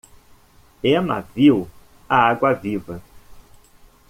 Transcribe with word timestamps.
Emma 0.83 1.19
viu 1.35 1.67
a 2.09 2.17
água-viva. 2.31 3.03